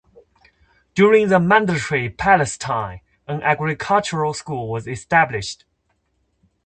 During 0.95 1.27
the 1.27 1.39
Mandatory 1.39 2.09
Palestine, 2.09 3.01
an 3.27 3.43
agricultural 3.43 4.33
school 4.33 4.67
was 4.71 4.87
established. 4.87 5.63